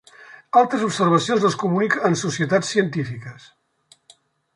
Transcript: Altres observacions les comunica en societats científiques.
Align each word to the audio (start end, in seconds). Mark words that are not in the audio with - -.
Altres 0.59 0.85
observacions 0.85 1.43
les 1.47 1.57
comunica 1.63 2.01
en 2.09 2.17
societats 2.21 2.73
científiques. 2.77 3.47